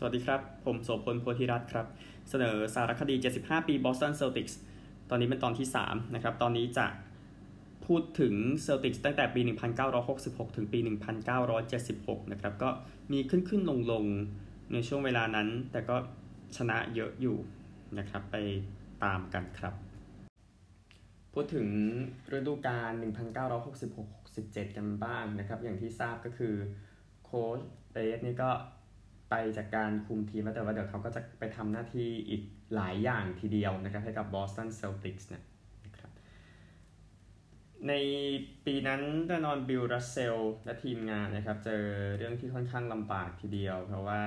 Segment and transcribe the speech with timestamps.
[0.00, 1.86] สวัสดีครับ ผมโสพลโพธิรัตน์ครับ
[2.30, 4.54] เสนอสารคดี 75 ปี Boston Celtics
[5.10, 6.86] ตอนนี้เป็นตอนที่ 3 นะครับ ตอนนี้จะ
[7.86, 8.34] พูดถึง
[8.66, 9.40] Celtics ตั้งแต่ปี
[9.98, 10.78] 1966 ถึงปี
[11.56, 12.70] 1976 นะครับ ก็
[13.12, 14.04] มีขึ้นขึ้นลงลง
[14.72, 15.96] ในช่วงเวลานั้น แต่ก็
[16.56, 17.36] ชนะเยอะอยู่
[17.98, 18.36] นะครับ ไป
[19.04, 19.74] ตามกันครับ
[21.34, 21.68] พูดถึง
[22.36, 22.92] ฤดูกาล
[24.04, 26.54] 1966-67 กันบ้างนะครับ อย่างที่ทราบก็คือ
[27.24, 27.60] โค้ช
[27.92, 28.50] เรดนี่ก็
[29.30, 32.42] ไปจากการคุมทีมแล้วแต่ว่าเดี๋ยวเขาก็จะไปทำหน้าที่อีก
[32.74, 35.44] หลายอย่างทีเดียวนะครับให้กับ Boston Celtics เนี่ย
[35.84, 36.10] นะครับ
[37.88, 37.92] ใน
[38.64, 41.82] ปีนั้นแน่นอนบิลรัสเซลและทีมงานนะครับเจอ
[42.18, 44.22] เรื่องที่ค่อนข้างลำบากทีเดียว เพราะว่า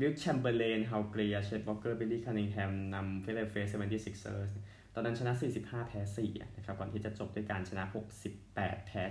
[0.00, 4.44] Wilt Chamberlain Hal Greer Chet Walker Billy Cunningham นำ Philadelphia 76ers
[4.94, 7.84] ตอนนั้นชนะ 45 แพ้ 4 นะครับ ก่อนที่จะจบด้วยการชนะ
[8.34, 9.02] 68 แพ้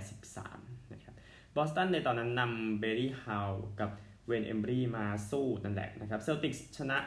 [0.42, 1.14] 13 นะครับ
[1.56, 3.90] บอสตันในตอนนั้นนำ Bailey Howell กับ
[4.28, 6.98] Wayne Embry มาสู้นั่นแหละนะครับเซลติกชนะ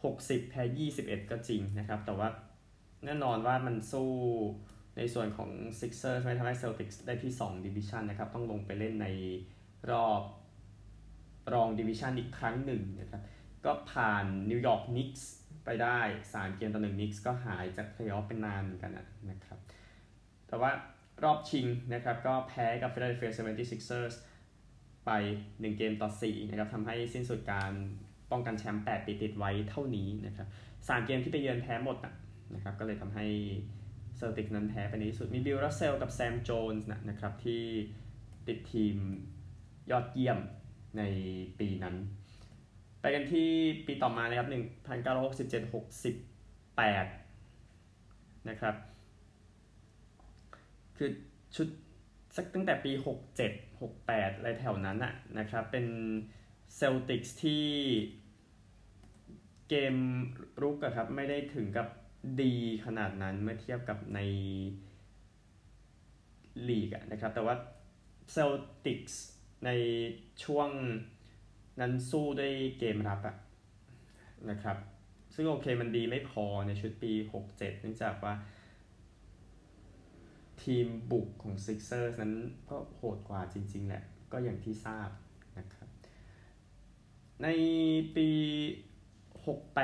[0.00, 0.62] 60 แพ้
[0.96, 2.28] 21 ก็จริงนะครับ แต่ว่า
[3.04, 4.10] แน่นอนว่ามันสู้
[4.96, 9.06] ในส่วนของ Sixers ไม่ทำให้เซลติกได้ที่ 2 Division นะครับ ต้องลงไปเล่นใน
[9.90, 10.22] รอบ
[11.52, 13.22] รอง Division อีกครั้งหนึ่งนะครับ
[13.64, 15.28] ก็ผ่านนิวยอร์กนิกส์
[15.64, 15.98] ไปได้
[16.30, 18.92] 3 เกมต่อหนึ่งนิกส์ก็หายจากเพลย์ออฟเป็นนานเหมือนกัน
[19.30, 19.58] นะครับ
[20.48, 20.70] แต่ว่า
[21.24, 24.29] รอบชิงนะครับ ก็แพ้กับ Philadelphia 76ers ไป
[25.18, 27.72] 1 เกมต่อ4นะครับทำให้สิ้นสุดการ
[28.30, 31.96] ป้องกันแชมป์8ปีติดไว้เท่านี้นะครับ3เกมที่ไปเยือนแพ้หมด
[32.54, 33.26] นะครับก็เลยทำให้
[34.16, 37.62] เซอร์ติกนั้นแพ้ไปในที่สุด มีบิลรัสเซลกับแซมโจนส์นะครับที่
[38.48, 38.96] ติดทีม
[39.90, 40.38] ยอดเยี่ยม
[40.98, 41.02] ใน
[41.58, 41.96] ปีนั้น
[43.00, 43.48] ไปกันที่
[43.86, 45.72] ปีต่อมานะครับ 1967
[46.86, 48.74] 68 นะครับ
[50.96, 51.10] คือ
[51.56, 51.68] ชุด
[52.36, 52.92] สักตั้งแต่ปี
[53.36, 55.86] 67 68 อะไรแถวนั้นอะนะครับ เป็น
[56.76, 57.66] เซลติกส์ที่
[59.68, 59.94] เกม
[60.62, 61.88] รุกอะครับ ไม่ได้ถึงกับ
[62.40, 62.54] ดี
[62.86, 64.20] ขนาดนั้นเมื่อเทียบกับใน
[66.68, 67.54] ลีกอะนะครับ แต่ว่า
[68.32, 68.50] เซล
[68.84, 69.22] ติกส์
[69.64, 69.70] ใน
[70.44, 70.70] ช่วง
[71.80, 73.36] นั้นสู้ด้วยเกมรับอะ
[74.50, 74.76] นะครับ
[75.34, 77.12] ซึ่งโอเคมันดีไม่พอในชุดปี
[77.46, 78.34] 67 เนื่องจากว่า
[80.64, 82.34] ทีมบุกของ Sixers นั้น
[82.70, 85.10] ก็โหดกว่าจริง ๆ แหละ ก็อย่างที่ทราบ
[85.58, 85.88] นะครับ
[87.42, 87.46] ใน
[88.16, 88.28] ปี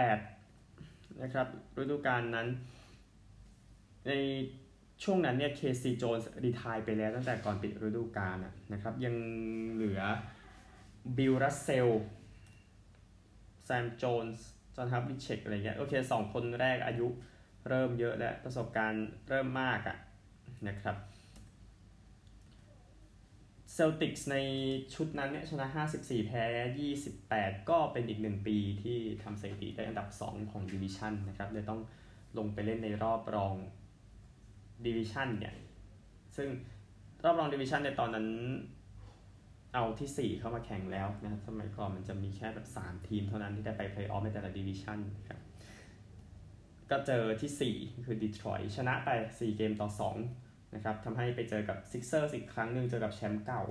[0.03, 1.47] 68 นะครับ
[1.79, 2.49] ฤดูกาลนั้น
[4.07, 4.13] ใน
[5.03, 8.37] ช่วงนั้นเนี่ยเคซีโจนส์ retire ไปแล้วตั้งแต่ก่อนปิดฤดูกาล
[8.73, 9.15] นะครับ ยัง
[9.73, 10.03] เหลือ
[11.17, 11.89] บิลรัสเซล
[13.65, 14.47] แซมโจนส์
[14.77, 17.07] John Havlicek อะไรเงี้ยโอเคสองคนแรกอายุ
[17.69, 19.97] เริ่มเยอะแล้ว ประสบการณ์เริ่มมากอะ่ะ
[20.69, 20.97] นะครับ
[23.73, 24.37] เซลติกส์ใน
[24.95, 25.67] ชุดนั้นเนี่ยชนะ
[25.99, 26.45] 54 แพ้
[27.09, 31.81] 28 ก็เป็นอีกหนึ่งปีที่ทำสถิติได้อันดับ 2 ของดิวิชันนะครับเลยต้อง
[32.39, 33.55] ลงไปเล่นในรอบรอง
[34.87, 35.55] ดิวิชันเนี่ย
[36.37, 36.49] ซึ่ง
[37.25, 38.29] รอบรองดิวิชันในตอนนั้น
[39.75, 45.41] เอาที่ 4 เข้ามาแข่งแล้วนะครับสมัยก่อนมันจะมีแค่แบบ 3 ทีมเท่านั้นที่ได้ไปเพลย์ออฟในแต่ละดิวิชันครับ
[46.91, 49.89] ก็เจอที่ 4 คือดีทรอยต์ชนะไป 4 เกมต่อ
[50.21, 53.63] 2 นะครับทำให้ไปเจอกับซิกเซอร์อีกครั้งหนึ่งเจอกับแชมป์เก่า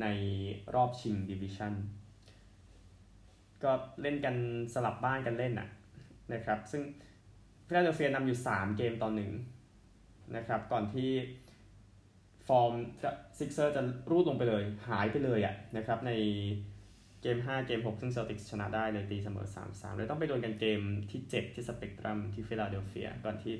[0.00, 0.06] ใน
[0.74, 1.74] รอบชิงดิวิชัน
[3.62, 4.36] ก็เล่นกัน
[4.74, 5.68] สลับบ้านกันเล่นน่ะ
[6.32, 6.82] นะครับ ซึ่ง
[7.66, 9.30] ฟิลาเดลเฟียนำอยู่ 3 เกมต่อหนึ่ง
[10.36, 11.10] นะครับ ก่อนที่
[12.48, 12.72] ฟอร์ม
[13.38, 16.12] ซิกเซอร์จะรูดลงไปเลย หายไปเลยอะนะครับ ใน
[17.22, 20.80] เกม 5 เกม 6 ซึ่งเซลติกชนะได้เลยตีเสมอ 3-3 เลยต้องไปดวลกันเกม
[21.10, 23.54] ที่ 7 ที่สเปกตรัมที่ฟิลาเดลเฟีย ก่อนที่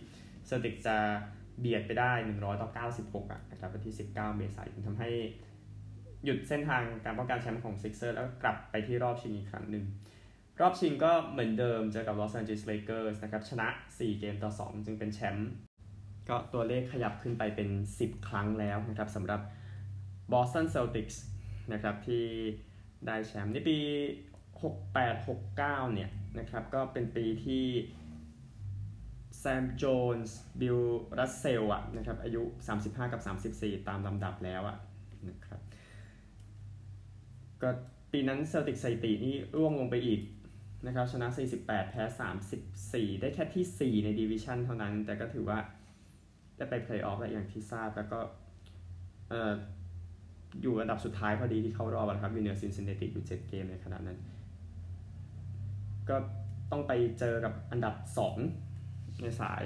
[0.47, 0.97] เซลติกจะ
[1.61, 2.69] เบียดไปได้ 100 ต่อ
[3.01, 5.11] 96อะนะครับวันที่ 19 เมษายนทำให้
[6.25, 9.85] หยุดเส้นทางการป้องกันแชมป์ของซิกเซอร์แล้วกลับไปที่รอบชิงอีกครั้งหนึ่ง
[10.61, 15.51] รอบชิงก็เหมือนเดิมเจอกับลอสแอนเจลิสเลเกอร์สนะครับ ชนะ 4 เกมต่อ 2 จึงเป็นแชมป์
[16.29, 19.41] ก็ตัวเลขขยับขึ้นไปเป็น 10 ครั้งแล้วนะครับสำหรับ
[20.33, 21.23] บอสตันเซลติกส์
[21.73, 22.25] นะครับที่
[23.07, 23.79] ได้แชมป์ในปี
[24.63, 27.65] 68-69 เนี่ยนะครับก็เป็นปีที่
[29.45, 29.85] แซมโจ
[30.17, 30.79] นส์บิล
[31.19, 32.43] รัสเซลอะนะครับอายุ
[32.77, 33.21] 35 กับ
[33.57, 34.77] 34 ตามลำดับแล้วอะ
[35.29, 35.61] นะครับ
[37.63, 37.69] ก็
[38.13, 40.21] ปีนั้นเซลติกสถิตินี่ร่วงลงไปอีก
[40.87, 41.27] นะครับชนะ
[41.61, 42.03] 48 แพ้
[42.63, 45.59] 34 ได้แค่ที่ 4 ในดิวิชันเท่านั้น แต่ก็ถือว่า
[46.57, 48.19] ได้ไปเพลย์ออฟแล้วอย่างที่ทราบแล้วก็
[50.63, 54.19] อยู่อันดับสุดท้ายพอดีที่เข้ารอบนะครับมีเหนือซินซินเนติอยู่ 7 เกมในขณะนั้น
[56.09, 56.17] ก็
[56.71, 58.74] ต้องไปเจอกับอันดับ 2
[59.21, 59.65] ในสาย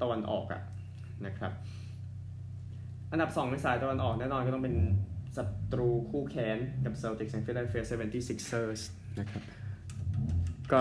[0.00, 0.62] ตะวันออกอะ
[1.26, 1.52] นะครับ
[3.10, 4.76] อันดับ 2 ในสายตะวันออกแน่นอนก็ต้องเป็น
[5.36, 8.82] ศัตรูคู่แค้นกับ Celtics ใน Philadelphia 76ers
[9.20, 9.42] นะครับ
[10.72, 10.78] ก็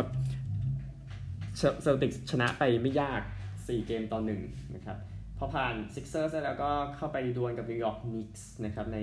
[1.82, 3.22] เซลติกชนะไปไม่ยาก
[3.54, 4.42] 4 เกมต่อหนึ่ง
[4.76, 4.98] นะครับ
[5.38, 9.00] พอผ่าน Sixers แล้วก็เข้าไปดวลกับ New York Knicks นะครับ ใน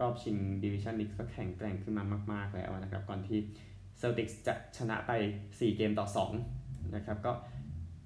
[0.00, 3.38] รอบชิง Division Knicks ก็แข่งแกร่งขึ้นมามาก ๆ แล้วนะครับ ก่อนที่
[4.00, 5.12] Celtics จะชนะไป
[5.44, 6.06] 4 เกมต่อ
[6.38, 6.63] 2
[6.94, 7.32] นะครับก็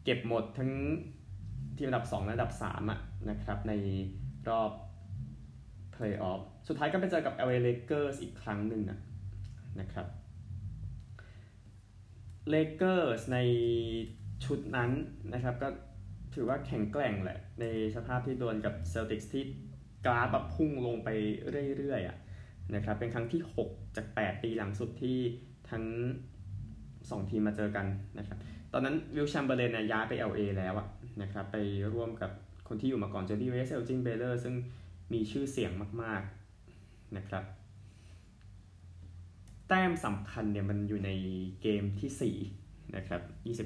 [0.05, 0.73] เก็บหมดทั้ง
[1.77, 3.73] ทีมอันดับ 2 และอันดับ3อะนะครับใน
[4.49, 4.71] รอบ
[5.95, 8.99] Playoff สุดท้ายก็ไปเจอกับ LA Lakers อีกครั้งหนึ่งนะ
[9.81, 10.07] นะครับ
[12.51, 13.39] เลเกอร์สใน
[14.45, 14.91] ชุดนั้น
[15.35, 15.69] นะครับก็
[16.35, 17.65] ถือว่าแข็งแกร่งแหละ ใน
[17.97, 19.45] สภาพที่โดนกับเซลติกที่
[20.07, 21.09] กราฟแบบพุ่งลงไป
[21.79, 22.17] เรื่อยๆอะ
[22.75, 25.19] นะครับเป็นครั้งที่ 6 จาก 8 ปีหลังสุดที่
[25.71, 25.85] ทั้ง
[27.19, 27.87] 2 ทีมมาเจอกัน
[28.19, 28.39] นะครับ
[28.73, 30.87] ตอนนั้น Wilt Chamberlain ย้ายไป LA แล้วอะ
[31.23, 31.57] นะครับไป
[31.95, 32.31] ร่วมกับ
[32.69, 34.55] คนที่อยู่มาก่อน Jerry West Elgin Baylor ซึ่ง
[35.13, 35.73] มีชื่อเสียง
[36.03, 36.23] มาก
[36.69, 37.45] ๆ นะครับ
[39.69, 41.11] แต้มสำคัญเนี่ยมันอยู่ใน
[41.63, 43.21] เกมที่ 4 นะครับ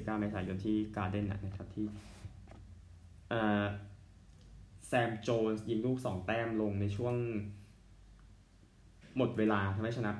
[0.05, 1.85] 29 เมษายนที่การ์เด้นนะครับที่
[4.87, 7.15] แซมโจนส์ยิงลูก 2 แต้มลงในช่วง
[9.17, 10.11] หมดเวลาทำให้ชนะ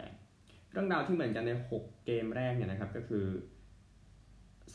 [0.00, 1.50] 89-88 เรื่องราวที่เหมือนกันใน
[1.80, 3.24] 6 เกมแรกเนี่ยนะครับก็คือ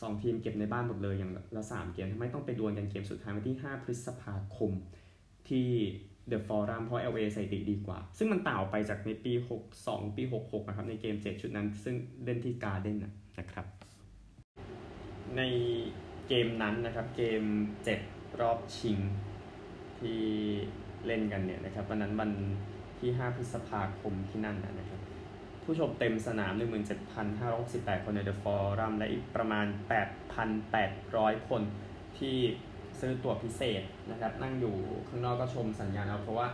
[0.00, 4.72] 2ทีมเก็บในบ้านหมดเลยอย่างละ3เกมทำไมต้องไปดวลกันเกมสุดท้ายวันที่ 5 พฤษภาคม
[5.48, 5.68] ที่
[6.28, 9.32] เดอะฟอรัมเพราะ LA ใส่ดีดีกว่า ซึ่งมันต่างไปจากในปี
[9.74, 12.96] 62 ปี 66 นะครับ ในเกม 7 ชุดนั้น ซึ่งเล่นที่การ์เด้น
[13.38, 13.66] นะครับ
[15.36, 15.42] ใน
[16.28, 17.42] เกมนั้นนะครับ เกม
[17.92, 18.98] 7 รอบชิง
[19.98, 20.20] ที่
[21.06, 22.30] เล่นกันเนี่ยนะครับ วันนั้นวัน
[23.00, 25.00] ที่ 5 พฤษภาคมที่นั่นนะครับ
[25.68, 26.52] ผู้ชมเต็มสนาม
[27.28, 29.66] 17,568 คนในเดอะฟอรัมและอีกประมาณ
[30.76, 31.62] 8,800 คน
[32.18, 32.36] ที่
[33.00, 34.76] ซื้อตั๋วพิเศษนะครับ นั่งอยู่
[35.08, 36.48] ข้างนอกก็ชมสัญญาณเอาเพราะว่า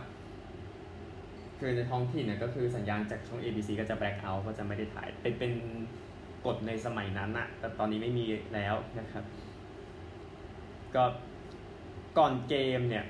[1.57, 5.51] คือในท้องถิ่นเนี่ยก็คือสัญญาณจากช่อง ABC ก็จะแบล็คเอาท์ก็จะไม่ได้ถ่าย เป็นเป็น
[6.45, 9.23] กฎในสมัยนั้นอะแต่ตอนนี้ไม่มีแล้วนะครับ
[10.95, 11.03] ก็
[12.17, 13.05] ก่อนเกมเนี่ย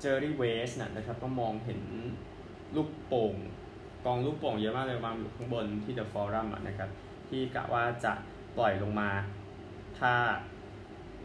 [0.00, 1.80] เจอร์รี่เวสนะครับก็มองเห็น
[2.76, 3.34] ลูกโป่ง
[4.04, 6.90] กองลูกโป่งเยอะมากเลยวางอยู่ข้างบนที่เดอะฟอรัมนะครับ
[7.28, 8.12] ที่กะว่าจะ
[8.58, 9.10] ปล่อยลงมา
[9.98, 10.12] ถ้า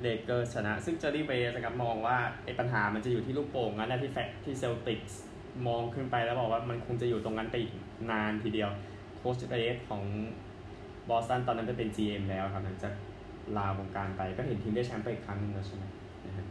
[0.01, 5.19] เลเกอร์ชนะ ซึ่งเจอรี่เวสนะครับมองว่าไอ้ปัญหามันจะอยู่ที่ลูกโป่งนั้นนะที่แฟที่เซลติกส์
[5.67, 7.73] มองขึ้นไปแล้วบอกว่ามันคงจะอยู่ตรงนั้นไปอีก
[8.11, 8.69] นานทีเดียว
[9.15, 10.03] โค้ชเรดของ
[11.09, 12.93] บอสตันตอนนั้นไปเป็น GM แล้วครับหลังจาก
[13.57, 15.83] ลาวงการไปก็เห็นทีมได้แชมป์ไปอีกครั้งนึงแล้วใช่ไหม
[16.25, 16.45] นะฮะ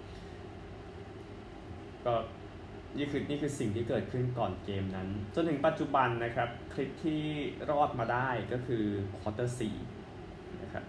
[2.04, 2.14] ก็
[2.96, 7.22] นี่คือนี่คือสิ่งที่เกิดขึ้นก่อนเกมนั้น จนถึงปัจจุบันนะครับ คลิปที่
[7.70, 8.84] รอดมาได้ก็คือ
[9.18, 9.76] quarter สี่
[10.62, 10.84] นะครับ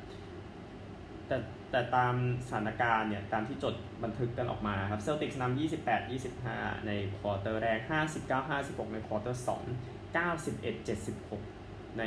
[1.28, 1.38] แต่
[1.72, 2.14] แต่ตาม
[2.48, 6.12] สถานการณ์เนี่ย ตามที่จดบันทึกกันออกมาครับเซลติกส์นำ28
[6.44, 7.80] 25 ใน quarter แรก
[8.20, 10.88] 59 56 ใน quarter 2 91
[11.28, 12.04] 76 ใน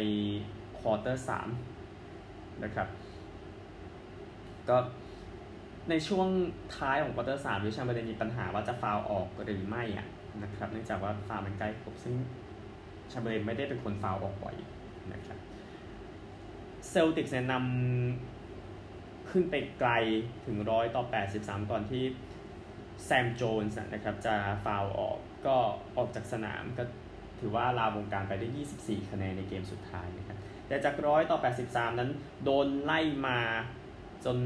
[0.79, 1.25] quarter
[1.93, 2.89] 3นะครับ
[4.69, 4.77] ก็
[5.91, 6.29] ในช่วง
[6.77, 10.07] ท้ายของ quarter 3วิลชัมเบอร์เลนมีปัญหาว่าจะฟาวล์ออกหรือไม่อะ
[10.43, 12.15] นะครับเนื่องจากว่าฟาวล์มันใกล้ครบซึ่ง
[13.13, 14.57] ชัมเบอร์เลนไม่ได้เป็นคนฟาวล์ออกบ่อย
[15.13, 15.39] นะครับ
[16.91, 19.91] เซลติกเนี่ยนำขึ้นไปไกล
[20.47, 21.03] ถึงร้อยต่อ
[21.37, 22.03] 83 ก่อนที่
[23.05, 25.57] แซมโจนส์นะครับจะฟาวออกก็
[25.97, 26.85] ออกจากสนามก็
[27.41, 32.11] ถือว่าลาวงการไปได้ 24 คะแนนในเกมสุดท้ายนะครับแต่จากร้อยต่อ 83 นั้น
[32.45, 33.39] โดนไล่มา
[34.25, 34.39] จน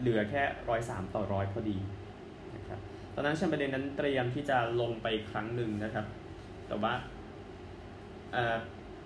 [0.00, 1.76] เหลือแค่ร้อยสามต่อร้อยพอดี
[2.56, 2.80] นะครับ
[3.14, 6.06] ตอนนั้นแชมเบอร์เลนนั้นเตรียมที่จะลงไปครั้งหนึ่งนะครับ
[6.68, 6.92] แต่ว่า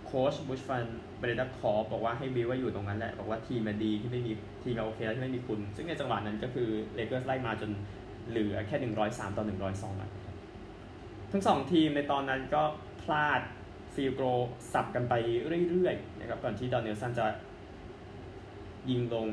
[0.07, 0.85] โค้ชบุชฟัน
[1.19, 4.33] เบรดาคอบอกว่าให้บิวว่าอยู่ตรงนั้นแหละ บอกว่าทีมมันดีที่ไม่มี
[4.63, 7.71] ทีมโอเคแล้วที่ไม่มีคุณ ซึ่งในจังหวะนั้นก็คือเลเกอร์สไล่มาจน
[8.29, 10.11] เหลือแค่ 103 ต่อ 102แล้ว
[11.33, 12.63] ทั้งสองทีมในตอนนั้นก็
[13.03, 13.41] พลาด
[13.95, 15.15] field goal สลับกันไป
[15.69, 17.27] เรื่อยๆนะครับก่อนที่ดอนเนลสันจะ
[18.91, 19.27] ยิงลง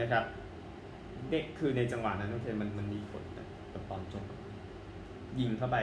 [0.00, 0.24] นะครับ
[1.30, 4.24] เด็กคือในจังหวะนั้นโอเคมันมันมีผลกับตอนจบ
[5.40, 5.76] ยิงเข้าไป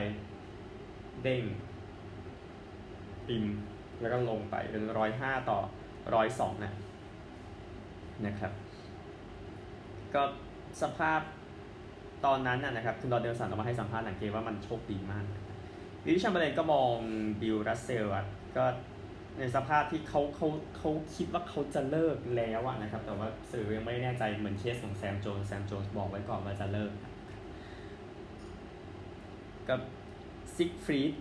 [1.24, 1.44] เด้ง
[3.28, 3.46] rim
[4.00, 5.60] แล้วก็ลงไปเป็นร้อยห้าต่อ
[6.16, 6.74] ร้อยสองนะ
[8.26, 8.52] นะครับ
[10.14, 10.24] ก็
[10.82, 11.20] สภาพ
[12.26, 15.26] ตอนนั้นนะครับคุณดอนเนลสันออกมาให้สัมภาษณ์หลังเกมว่ามันโชคดีมาก
[16.06, 16.94] วิลชัมเบอร์เลนก็มอง
[17.42, 18.06] บิลรัสเซล
[18.58, 18.66] ก็
[19.40, 26.92] ในสภาพที่เขาเขาเขาคิดว่าเขาจะเลิกแล้วอะนะครับ แต่ว่าสื่อยังไม่แน่ใจเหมือนเคสของแซมโจนแซมโจนบอกไว้ก่อนว่าจะเลิก
[29.70, 29.80] กับ
[30.56, 31.14] ซิกฟรีด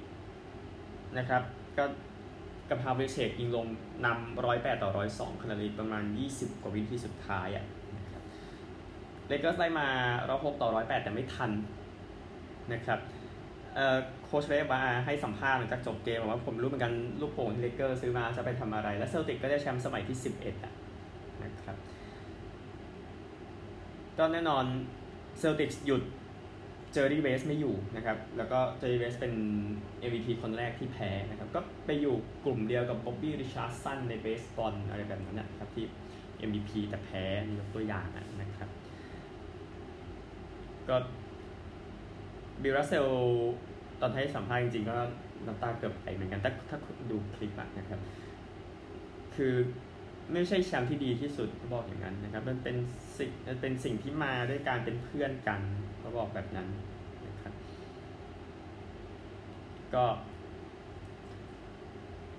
[1.18, 1.42] นะครับ
[1.78, 1.84] ก็
[2.70, 3.66] กับฮาวิเชกยิงลง
[4.04, 7.64] นำร้อยแปดต่อร้อยสองขณะนี้ประมาณยี่สิบกว่าวินาทีสุดท้ายอะ
[9.28, 9.88] เลเกอร์สไล่มา
[10.28, 11.50] ร้อยหกต่อร้อยแปดแต่ไม่ทัน
[12.72, 12.98] นะครับ
[14.25, 20.72] โค้ชเรดมาให้สัมภาษณ์หลังจากจบเกมบอกว่าผมรู้เหมือนกันลูกโป่งที่เลเกอร์ซื้อมาจะไปทำอะไร และเซลติกก็ได้แชมป์สมัยที่ 11อะ
[21.44, 21.76] นะครับ
[24.18, 24.64] ก็แน่นอน
[25.38, 26.02] เซลติกหยุด
[26.92, 29.32] เจอร์รี่เวสไม่อยู่นะครับ แล้วก็เจอร์รี่เวสเป็น
[30.08, 35.84] MVP คนแรกที่แพ้นะครับ ก็ไปอยู่กลุ่มเดียวกับบ๊อบบี้ริชาร์ดสันในเบสบอลอะไรแบบนั้นนะครับที่
[36.48, 38.08] MVP แต่แพ้นี่ยกตัวอย่าง
[38.40, 38.68] นะครับ
[40.88, 40.96] ก็
[42.62, 43.07] บิลรัสเซล
[44.00, 44.97] ตอนให้สัมภาษณ์จริงๆ ก็
[45.47, 46.79] น้ำตาเกือบไหลเหมือนกันถ้าถ้า
[47.11, 48.00] ดูคลิปอะนะครับ
[49.35, 49.55] คือ
[50.33, 52.77] ไม่ใช่แชมป์ที่ดีที่สุดเขาบอกอย่างนั้นนะครับ มันเป็น
[53.19, 55.61] สิ่งมันเป็นสิ่งที่มาด้วยการเป็นเพื่อนกัน
[55.99, 56.69] เขาบอกแบบนั้น
[57.27, 57.55] นะครับ
[59.95, 60.05] ก็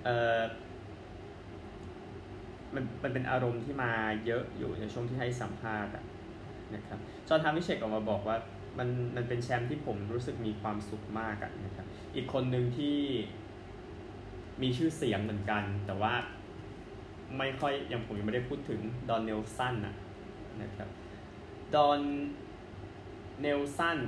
[0.04, 0.08] เอ
[0.38, 0.40] อ
[2.74, 3.92] มันมันเป็นอารมณ์ที่มา
[4.26, 5.92] เยอะอยู่ในช่วงที่ให้สัมภาษณ์
[6.74, 6.98] นะครับ
[7.28, 8.36] จอห์นทามิเชกออกมาบอกว่า
[8.78, 12.98] มันมันเป็นแชมป์ที่ผมรู้สึกมีความสุขมากอะนะครับ อีกคนหนึ่งที่
[14.62, 16.14] มีชื่อเสียงเหมือนกัน แต่ว่า
[17.38, 19.94] ไม่ค่อยยังผมยังไม่ได้พูดถึงดอนเนลสันนะ
[20.62, 20.88] นะครับ
[21.74, 22.00] ดอน
[23.40, 23.98] เนลสัน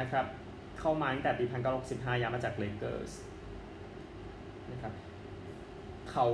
[0.00, 0.26] นะครับ
[0.80, 1.44] เข้ามาตั้งแต่ปี
[1.84, 3.12] 1965 ย้ายมาจากเลเกอร์ส
[4.72, 4.92] นะครับ
[6.10, 6.26] เขา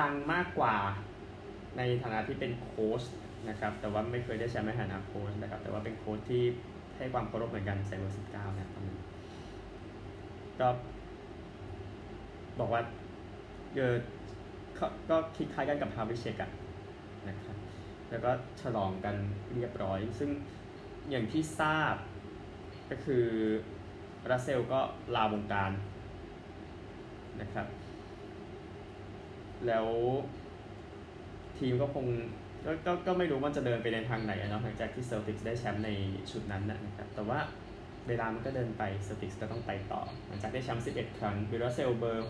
[0.00, 0.76] ดังมากกว่า
[1.76, 3.02] ในฐานะที่เป็นโค้ช
[3.48, 6.44] นะครับแต่ว่าไม่เคยได้แชมป์ในฐานะโค้ชนะครับแต่ว่าเป็นโค้ชที่
[6.96, 8.96] ให้ความเคารพเหมือนกันใส่เบอร์สิบเก้านะตอนนี้
[10.60, 10.68] ก็
[12.58, 12.82] บอกว่า
[13.74, 13.94] เออ
[15.10, 16.50] ก็คลิกคล้ายกันกับฮาวิเชกอะ
[17.28, 17.56] นะครับ
[18.10, 19.16] แล้วก็ฉลองกัน
[19.54, 20.30] เรียบร้อย ซึ่ง
[21.10, 21.94] อย่างที่ทราบ
[22.90, 23.24] ก็คือ
[24.30, 24.80] รัสเซลก็
[25.16, 25.70] ลาวงการ
[27.40, 27.66] นะครับ
[29.66, 29.86] แล้ว
[31.58, 32.06] ทีมก็คง
[32.64, 35.90] ก็ก็ก็ไม่รู้ว่าจะเดินไปในทางไหนเนาะหลังจากที่เซลติกส์ได้แชมป์ใน
[36.30, 37.38] ชุดนั้นนะครับแต่ว่า
[38.08, 42.28] เวลามันก็เดินไปเซลติกส์ก็ต้องไปต่อ หลังจากได้แชมป์11 ครั้งบิลรัสเซลเบอร์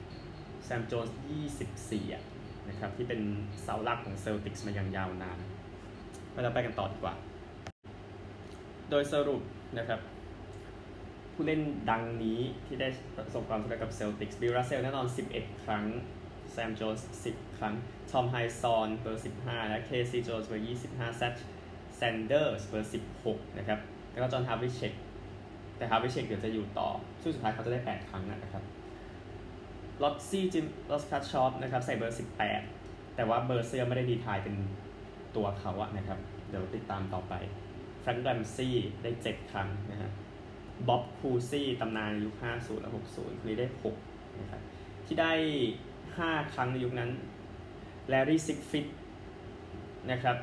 [0.00, 1.16] 6แซมโจนส์
[1.64, 2.22] 24อะ
[2.68, 3.20] นะครับที่เป็น
[3.62, 5.38] เสาหลักของเซลติกส์มาอย่างยาวนาน
[6.42, 7.14] เราไปกันต่อดีกว่า
[8.90, 9.42] โดยสรุป
[9.78, 10.00] นะครับ
[11.34, 11.60] ผู้เล่น
[11.90, 15.84] ดังนี้ที่ได้ประสบความสำเร็จกับเซลติกส์บิลรัสเซลแน่นอน 11 ครั้ง
[16.52, 17.74] แซมโจนส์10 ครั้ง
[18.10, 21.34] ทอมไฮซอนเบอร์ 15 และเคซีโจนส์เบอร์ 25แซทช์
[21.96, 22.90] แซนเดอร์สเบอร์
[23.24, 23.78] 16 นะครับ
[24.12, 24.92] แล้วก็จอห์นฮาร์วิเชก
[25.76, 26.88] แต่ฮาร์วิเชกเดี๋ยวจะอยู่ต่อ
[27.22, 28.64] ซึ่งสุดท้ายเขาจะได้ 8 ครั้งนะครับ
[30.02, 32.18] ลอสซี่จิมลอสคัตอฟนะครับใส่เบอร์
[32.64, 34.56] 18 แต่ว่าเบอร์เสื้อไม่ได้ดีทายเป็น
[35.36, 36.18] ตัวเขาอะนะครับ
[36.48, 37.34] เดี๋ยวติดตามต่อไป
[38.00, 40.10] แฟรงค์แรมซี่ได้ 7 ครั้งนะฮะ
[40.88, 43.66] บ๊อบคูซี่ตำนานยุค 50 และ 60คนนี้ได้
[44.02, 44.60] 6 นะครับ
[45.06, 45.32] ที่ได้
[46.20, 47.10] 5 ครั้งในยุคนั้น
[48.08, 48.86] แลรี่ซิกฟรีด
[50.10, 50.36] นะครับ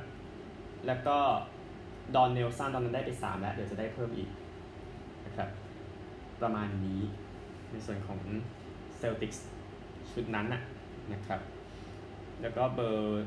[0.88, 1.18] แล้วก็
[2.16, 4.30] ดอนเนลสันตอนนั้นได้ไป 3 แล้ว เดี๋ยวจะได้เพิ่มอีก
[5.26, 5.50] นะครับ
[6.42, 7.02] ประมาณนี้
[7.72, 8.20] ในส่วนของ
[8.98, 9.46] เซลติกส์
[10.12, 10.62] ชุดนั้นนะ
[11.14, 11.42] นะครับ
[12.42, 13.24] แล้วก็เบอร์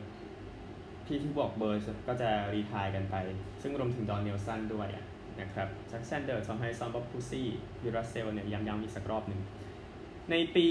[1.06, 3.16] ที่ที่บอกเบอร์ก็จะ retire กันไป
[3.62, 4.88] ซึ่งรวมถึงดอนเนลสันด้วย
[5.40, 7.46] นะครับแซทช์แซนเดอร์ทอมไฮซอนบ๊อบคูซี่
[7.82, 9.40] บิลรัสเซลเนี่ยย้ำๆอีกสักรอบหนึ่ง
[10.30, 10.66] ในปี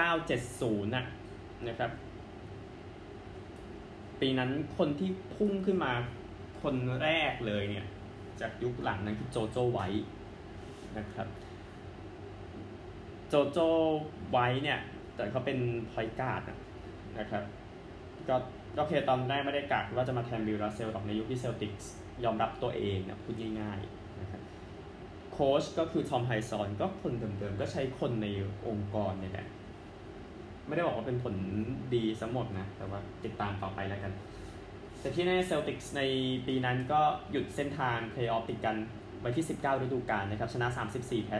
[0.00, 1.04] 6970นะ
[1.68, 1.90] นะครับ
[4.20, 5.92] ปีนั้นคนที่พุ่งขึ้นมา
[6.62, 7.86] คนแรกเลยเนี่ย
[8.40, 10.06] จากยุคหลังนั้นคือโจโจไวท์
[10.98, 11.28] นะครับ
[13.28, 13.58] โจโจ
[14.30, 14.78] ไวท์เนี่ย
[15.14, 15.58] แต่เขาเป็น
[15.90, 16.42] point guard
[17.18, 17.42] นะครับ
[18.28, 18.36] ก็
[18.76, 21.72] โอเคตอนแรกไม่ได้กะว่าจะมาแทนบิลรัสเซลหรอกในยุคที่เซลติก
[22.24, 24.01] ยอมรับตัวเองนะพูดง่ายๆ
[25.32, 28.26] โค้ชก็คือทอมไฮซอนก็คนเดิมๆ ก็ใช้คนใน
[28.68, 29.46] องค์กรเนี่ยแหละ
[30.66, 31.34] ไม่ได้บอกว่าเป็นผล
[31.94, 34.12] ดีสมหมดนะ แต่ว่าติดตามต่อไปแล้วกัน
[35.00, 36.02] แต่ที่แน่เซลติกส์ใน
[36.46, 38.76] ปีนั้นก็หยุดเส้นทางเพลย์ออฟติดกัน
[39.20, 41.36] ไว้ที่ 19 ฤดูกาลนะครับ ชนะ 34 แพ้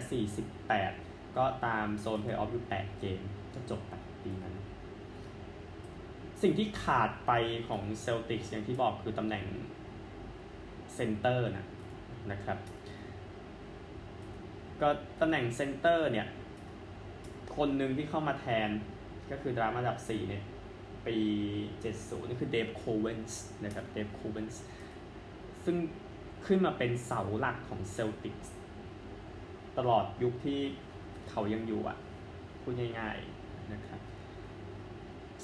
[0.68, 3.20] 48 ก็ตามโซนเพลย์ออฟอยู่8เกม
[3.54, 3.92] ก็จบไป
[4.24, 4.54] ปีนั้น
[6.42, 7.32] สิ่งที่ขาดไป
[7.68, 9.44] ของเซลติกส์อย่างที่บอกคือตำแหน่ง
[10.94, 11.66] center นะ
[12.32, 12.58] นะครับ
[14.82, 14.88] ก็
[15.20, 16.26] ตำแหน่ง center เนี่ย
[17.56, 18.70] คนหนึ่งที่เข้ามาแทน
[19.30, 20.44] ก็คือ draft อันดับ 4 เนี่ย
[21.06, 21.16] ปี
[21.72, 24.62] 70 นี่คือเดฟโคเวนส์นะครับเดฟโคเวนส์
[25.64, 25.76] ซึ่ง
[26.46, 28.54] ขึ้นมาเป็นเสาหลักของเซลติกส์
[29.78, 30.60] ตลอดยุคที่
[31.30, 31.96] เขายังอยู่อะ
[32.62, 34.00] พูดง่ายๆนะครับ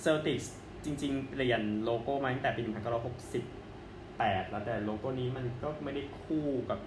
[0.01, 0.53] เซลติกส์
[0.85, 6.79] จริงๆ เปลี่ยนโลโก้มาตั้งแต่ปี 1968 แล้วแต่โลโก้นี้มันก็ไม่ได้คู่กับ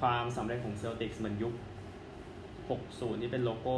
[0.00, 1.54] ความสำเร็จของเซลติกส์เหมือนยุค
[2.38, 3.76] 60 นี่เป็นโลโก้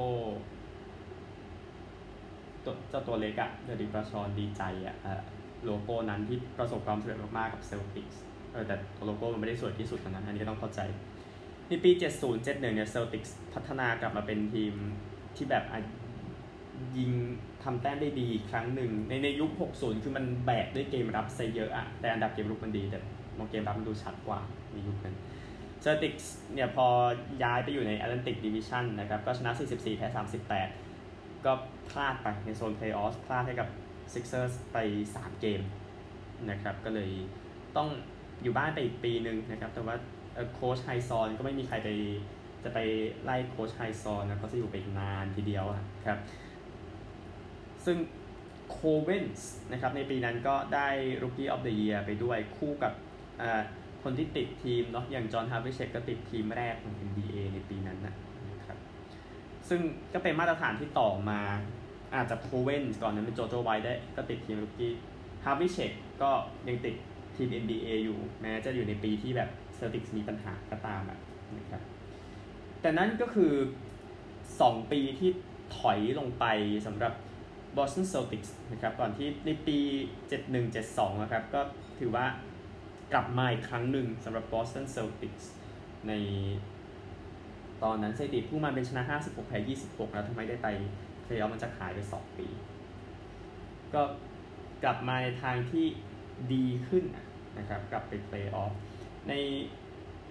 [2.91, 4.97] เจ้าตัวเล็กอะ leprechaun ดีใจอะ
[5.65, 8.21] โลโก้นั้นที่ประสบความสำเร็จมากๆกับเซลติกส์
[8.53, 10.81] เออแต่โลโก้มันไม่ได้สวยที่สุดนะอันนี้ก็ต้องเข้าใจ
[11.69, 12.03] ในปี 70
[12.35, 13.23] 71เนี่ยเซลติก
[13.55, 14.75] พัฒนากลับมาเป็นทีม
[15.37, 15.65] ที่แบบ
[16.99, 17.11] ยิง
[17.63, 22.99] ทำแต้มได้ดีอีกครั้งหนึ่ง ในในยุค 60 คือมันแบกด้วยเกมรับซะเยอะอะแต่อันดับเกมรุกมันดี แต่
[23.39, 24.41] มองเกมรับมันดูชัดกว่า
[24.73, 25.17] ในยุคนั้น
[25.89, 26.15] เซลติก
[26.55, 26.87] เนี่ยพอ
[27.43, 30.07] ย้ายไปอยู่ใน Atlantic Division นะครับก็ชนะ 44 แพ้
[30.77, 31.53] 38 ก็
[31.91, 33.69] พลาดไปในโซนเพลย์ออฟพลาดให้กับ
[34.13, 34.77] ซิกเซอร์สไป
[35.11, 35.61] 3 เกม
[36.51, 37.11] นะครับก็เลย
[37.77, 37.89] ต้อง
[38.43, 39.97] อยู่บ้านไปอีกปีหนึ่งนะครับ แต่ว่า
[40.55, 41.89] โค้ชไฮซอนก็ไม่มีใครไป
[42.65, 42.79] จะไป
[43.25, 45.65] ไล่โค้ชไฮซอนนะเขาจะอยู่ไปนานทีเดียว
[46.07, 46.19] ครับ
[47.85, 47.97] ซึ่ง
[48.71, 50.89] โคเวนส์นะครับในปีนั้นก็ได้
[51.23, 52.93] Rookie of the Year ไปด้วยคู่กับ
[54.09, 58.15] คนที่ติดทีมเนาะอย่างจอห์นฮาร์วิเชกก็ติดทีมแรกของ NBA ในปีนั้นนะ
[58.67, 58.79] ครับ
[59.69, 59.81] ซึ่ง
[60.13, 61.41] ก็เป็นมาตรฐานที่ต่อมา
[62.15, 64.93] อาจจะโคเวนก่อนนั้นเป็นโจโจไวได้ก็ติดทีม rookie
[65.45, 66.31] ฮาร์วิเชกก็
[66.69, 66.95] ยังติด
[67.37, 71.03] ทีม NBA อยู่แม้จะอยู่ในปีที่แบบเซอร์ติกมีปัญหาก็ตาม
[71.59, 71.83] นะครับ
[72.81, 73.53] แต่นั้นก็คือ
[74.23, 75.31] 2 ปีที่
[75.77, 76.45] ถอยลงไป
[76.87, 77.13] สำหรับ
[77.77, 79.79] Boston Celtics นะครับก่อนที่ในปี
[80.51, 81.61] 71-72นะครับก็
[81.99, 82.27] ถือว่า
[83.13, 85.45] กลับมาอีกครั้งหนึ่งสำหรับ Boston Celtics
[86.09, 86.13] ใน
[87.83, 89.59] ตอนนั้นสถิติพุ่งมาเป็นชนะ 56 แพ้
[89.89, 90.69] 26 แล้วทำไมได้ไป
[91.23, 92.49] เพลย์ออฟมันจะหายไป 2 ปี
[93.95, 94.03] ก็
[94.85, 95.87] กลับมาในทางที่
[96.53, 97.05] ดีขึ้น
[97.59, 98.73] นะครับ กลับไปเพลย์ออฟ
[99.29, 99.33] ใน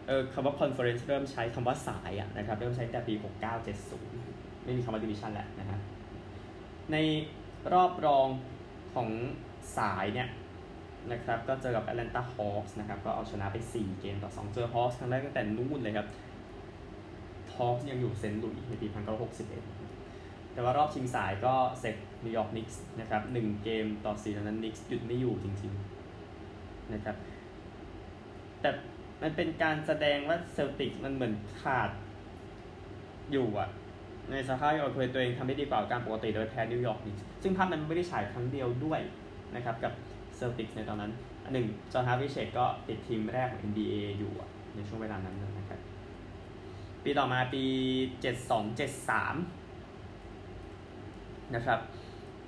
[0.08, 3.14] เออคำว่า conference เริ่มใช้คำว่าสายอะนะครับ เริ่มใช้แต่ปี
[3.90, 5.80] 6970 ไม่มีคำว่าดิวิชันแล้วนะฮะ
[6.92, 6.98] ใน
[7.74, 8.28] รอบรอง
[8.94, 9.10] ของ
[9.78, 10.28] สายเนี่ย
[11.12, 16.08] นะครับก็เจอกับ Atlanta Hawks นะครับก็เอาชนะไป 4 เกมต่อ 2 เจอ Hawks ครั้งแรกตั้งแต่นู่นเลยครับ
[17.56, 18.88] Hawks ยังอยู่เซนต์หลุยส์ในปี
[19.72, 27.16] 1961 แต่ว่ารอบชิงสายก็เสร็จนิวยอร์กนิกส์นะครับ1เกมต่อ4ตอนนั้นนิกส์หยุดไม่อยู่จริงๆนะครับ
[28.62, 28.70] แต่
[29.22, 31.90] มันเป็นการแสดงว่าเซลติกมันเหมือนขาด
[33.32, 33.70] อยู่อะ
[34.32, 39.00] ในสภาพที่โอเคตัวเองทำได้ดีกว่าการปกติโดยแพ้นิวยอร์กนิกส์ซึ่งภาพนั้นไม่ได้ฉายครั้งเดียวด้วย
[39.56, 39.94] นะครับกับ
[40.36, 41.12] เซลติกในตอนนั้น
[41.44, 44.32] อันหนึ่งจอห์นฮาร์วิเชกก็ติดทีมแรกของ NBA อยู่
[44.76, 45.80] ในช่วงเวลานั้นนะครับ
[47.04, 47.64] ปีต่อมาปี
[48.56, 51.80] 7273 นะครับ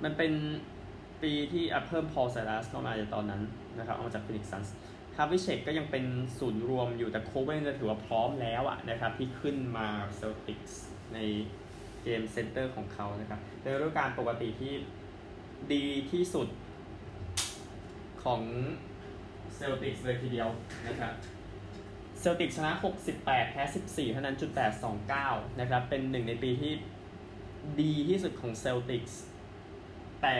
[0.04, 0.32] มันเป็น
[1.22, 3.42] ปีที่เพิ่มพอลไซรัสเข้ามาในตอนนั้น
[3.78, 4.74] นะครับออกมาจากฟินิกซ์ซันส์
[5.16, 6.04] ฮาร์วิเชกก็ยังเป็น
[6.38, 10.80] ศูนย์รวมอยู่แต่โคเวนจะถือว่าพร้อมแล้วอะนะครับ ที่ขึ้นมาเซลติกส์
[11.14, 11.18] ใน
[12.02, 14.72] เกมเซนเตอร์ของเขานะครับในฤดูกาลปกติที่
[15.72, 16.48] ดีที่สุด
[18.28, 18.42] ของ
[19.56, 20.48] เซลติกเลยทีเดียว
[20.86, 21.12] นะครับ
[22.20, 22.70] เซลติกชนะ
[23.12, 24.50] 68 แพ้ 14 เท่านั้นจุด
[25.04, 26.72] 829 นะครับ เป็นหนึ่งในปีที่
[27.80, 29.02] ดีที่สุดของเซลติก
[30.22, 30.36] แต่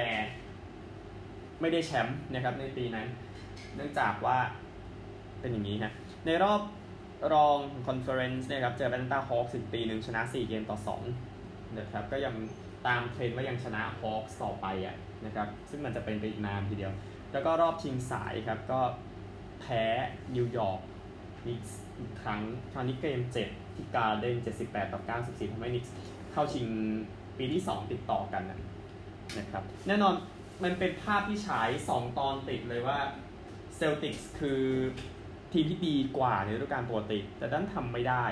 [1.61, 3.07] ไม่ได้แชมป์นะครับในปีนั้น
[3.74, 4.38] เนื่องจากว่า
[5.40, 5.92] เป็นอย่างนี้ฮะ
[6.27, 6.61] ในรอบ
[7.33, 10.79] รอง conference นะครับ เจอแอตแลนต้าฮอคส์อีกปีหนึ่งชนะ 4 เกมต่อ
[11.29, 12.35] 2 นะครับ ก็ยัง
[12.87, 16.92] ตามเทรนด์ว่ายังชนะฮอคต่อไปอะนะครับ ซึ่งมันจะเป็นไปอีกนานทีเดียว
[17.33, 18.81] แล้วก็รอบชิงสายครับ ก็
[19.61, 19.85] แพ้
[20.37, 20.81] นิวยอร์ก
[21.49, 22.41] นิกส์อีกครั้ง
[22.73, 24.37] คราวนี้เกม 7 ที่การเด้น
[24.67, 25.95] 78 ต่อ 94ทำให้นิกส์
[26.33, 26.67] เข้าชิง
[27.38, 28.43] ปีที่ 2 ติดต่อกัน
[29.38, 30.14] นะครับ แน่นอน
[30.64, 32.99] มันเป็นภาพที่ฉาย 2 ตอนติดเลยว่า
[33.77, 34.62] เซลติกส์คือ
[35.53, 38.25] ทีมที่ดีกว่าในฤดูกาลปกติ แต่ดันทำไม่ได้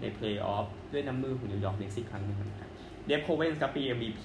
[0.00, 2.70] ในเพลย์ออฟด้วยน้ำมือของนิวยอร์กนิกส์อีกครั้งนึงนะครับ
[3.06, 4.22] เดฟโคเวนส์กับปี MVP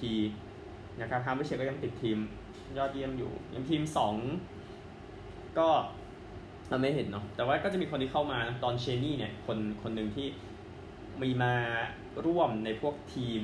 [1.00, 2.18] นะครับฮาร์วิเชกก็ยังติดทีม
[2.78, 4.14] ยอดเยี่ยมอยู่อย่างทีมสอง
[5.58, 5.68] ก็
[6.68, 10.26] เราไม่เห็นเนาะแต่ว่าก็จะมีคนที่เข้ามาดอนเชนี่เนี่ยคนคนหนึ่งที่
[11.22, 11.54] มีมา
[12.26, 13.42] ร่วมในพวกทีม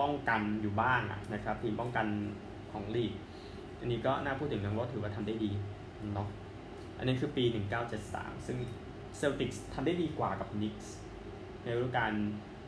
[0.00, 1.02] ป้องกันอยู่บ้าง
[1.34, 2.06] นะครับ ทีมป้องกัน
[2.72, 3.12] ของลีก
[3.80, 5.50] อันนี้ก็น่าพูดถึงนะว่าถือว่าทำได้ดี
[6.14, 6.28] เนาะ
[6.98, 7.44] อันนี้คือปี
[7.94, 8.58] 1973 ซึ่ง
[9.16, 10.94] เซลติกทำได้ดีกว่ากับนิกส์
[11.62, 12.12] ในฤดูกาล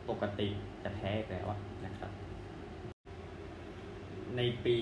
[0.09, 0.47] ปกติ
[0.81, 1.47] แต่แพ้แล้ว
[1.85, 2.11] นะครับ
[4.37, 4.77] ในปี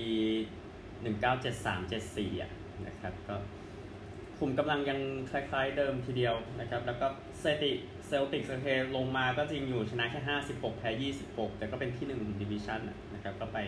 [1.04, 2.50] 1973-74อะ
[2.86, 3.36] นะครับก็
[4.38, 7.06] คุมกำลังยังคล้ายๆเดิมทีเดียวนะครับ แล้วก็
[7.40, 7.72] เซติ
[8.06, 10.90] เซลติกเทลงมาก็จริงอยู่ชนะแค่ 56 แพ้
[11.24, 12.80] 26 แต่ก็เป็นที่หนึ่งดิวิชั่น
[13.14, 13.58] นะครับ ก็ไป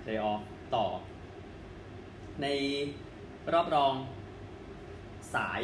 [0.00, 0.42] เพลย์ออฟ
[0.74, 0.86] ต่อ
[2.42, 2.46] ใน
[3.52, 3.94] รอบรอง
[5.34, 5.60] สาย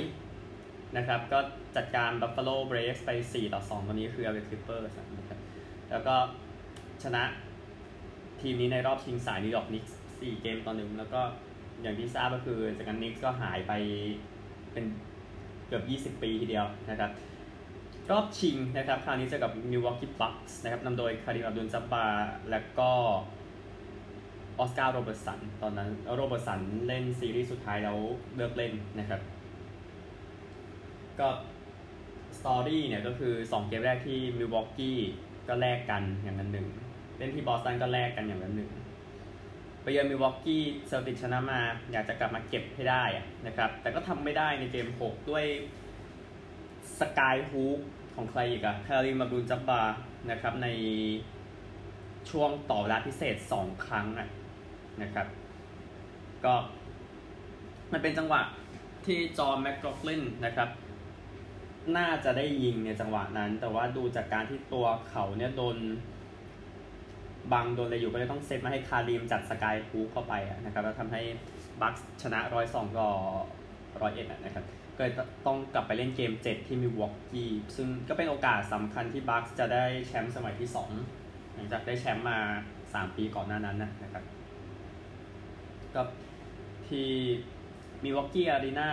[0.97, 1.38] นะครับ ก็
[1.77, 5.38] จัดการ Buffalo Braves ไป 4 ต่อ 2 วันนี้คือ LA Clippers นะครับ
[5.90, 6.14] แล้วก็
[7.03, 7.23] ชนะ
[8.40, 11.20] ทีมนี้ในรอบชิงสายนิวยอร์กนิกส์ 4 เกมต่อหนึ่งแล้วก็
[11.82, 13.72] อย่างที่ทราบก็คือจากนั้นนิกก็หายไป
[14.72, 14.85] เป็น
[15.66, 17.11] เกือบ 20 ปีทีเดียวนะครับ
[18.11, 22.06] รอบชิงนะครับคราวนี้เจอกับมิวอกกี้บัคส์นะครับนำโดยคาริมอับดุลจับบา
[22.50, 22.90] และก็
[24.58, 27.96] ออสการ์โรเบิร์ตสัน ตอนนั้นโรเบิร์ตสันเล่นซีรีส์สุดท้ายแล้ว
[28.37, 29.20] เลิกเล่นนะครับ
[31.20, 31.28] ก็
[32.38, 34.98] story เนี่ยก็คือ 2 เกมแรกที่มิลวอกกี้
[35.48, 36.66] ก็แลกกันอย่างนั้นหนึ่ง
[37.18, 38.70] เล่นที่บอสตันก็แลกกันอย่างนั้นหนึ่ง
[39.83, 41.61] ไปเยือนมิลวอกกี้เซลติกชนะมา
[41.92, 43.05] อยากจะกลับมาเก็บให้ได้
[43.47, 45.45] นะครับ แต่ก็ทำไม่ได้ในเกม 6 ด้วย
[47.00, 47.78] skyhook
[48.14, 49.83] ของใครอีกอะคาริมาบูนจับบา
[50.31, 50.68] นะครับใน
[52.31, 54.29] ช่วงต่อเวลาพิเศษ 2 ครั้งอะ
[55.03, 55.27] นะครับ
[56.45, 56.55] ก็
[57.92, 58.42] มันเป็นจังหวะ
[59.07, 60.68] ที่จอห์นแมคกรอกลินนะครับ
[61.97, 65.77] น่าจะได้ยิงในจังหวะนั้น แต่ว่าดูจากการที่ตัวเขาเนี่ยโดน
[67.52, 71.22] บังโดนอะไรอยู่ก็เลยต้องเซตมาให้คารีมจัดสกายฮูเข้าไปนะครับแล้วทำให้
[71.83, 73.11] บัคชนะร้อยสองต่อ
[74.00, 74.64] ร้อยเอ็ดนะครับ
[74.98, 75.05] ก็
[75.46, 80.68] ต้องกลับไปเล่นเกม 7 ที่มีวอกกี้ซึ่งก็เป็นโอกาสสำคัญที่บัคจะได้แชมป์สมัยที่
[81.11, 82.38] 2 หลังจากได้แชมป์มา
[82.83, 84.24] 3 ปีก่อนหน้านั้นนะครับ
[85.94, 86.02] ก็
[86.88, 87.09] ที่
[88.05, 88.90] มีวอกกี้อารีนา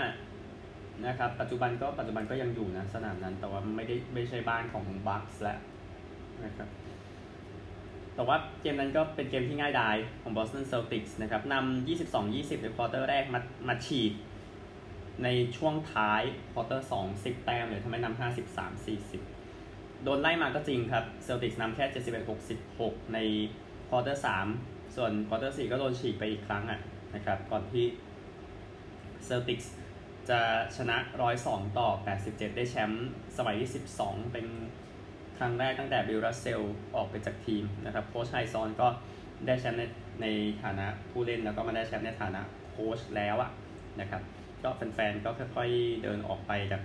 [1.07, 5.59] นะครับปัจจุบันก็ปัจจุบันก็ยังอยู่นะสนามนั้นแต่ว่าไม่ได้ไม่ใช่บ้านของบัคแล้ว
[6.45, 6.69] นะครับ
[8.19, 14.13] แต่ว่าเกมนั้นก็เป็นเกมที่ง่ายดายของ Boston Celtics นะครับนำ22-20 ในควอเตอร์แรกมามาฉีก
[15.23, 15.27] ใน
[15.58, 16.21] ช่วงท้าย
[16.53, 18.19] ควอเตอร์2 10 แต้มเลยทำให้นำ
[19.27, 21.86] 53-40 โดนไล่มาก็จริงครับ Celtics นำแค่
[22.49, 23.17] 71-66 ใน
[23.89, 24.23] ควอเตอร์
[24.58, 26.79] 3ส่วนควอเตอร์4ก็โดนฉีกไปอีกครั้งอะ
[27.15, 27.86] นะครับก่อนที่
[29.27, 29.67] Celtics
[30.29, 30.39] จะ
[30.77, 30.97] ชนะ
[31.38, 31.89] 102 ต่อ
[32.23, 33.69] 87 ได้แชมป์สมัยที่
[34.01, 34.47] 12 เป็น
[35.39, 36.62] ครั้งแรกตั้งแต่บิลรัสเซล
[36.95, 38.88] ออกไปจากทีมนะครับโค้ชไฮน์ซอห์นก็
[39.45, 39.84] ได้แชมป์ใน
[40.21, 40.25] ใน
[40.63, 43.52] ฐานะผู้เล่นแล้วก็มาได้แชมป์ในฐานะโค้ชแล้วอะ
[43.99, 44.21] นะครับ
[44.63, 46.82] ก็แฟนๆก็ค่อยๆเดินออกไปจาก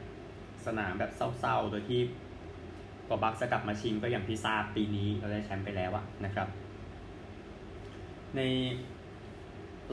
[0.67, 2.01] สนามแบบเศร้าๆ โดยที่
[3.09, 6.49] กว่าบักส์จะกลับมาชิงก็อย่างที่ทราบปีนี้เราได้แชมป์ไปแล้วอะนะครับ
[8.37, 8.41] ใน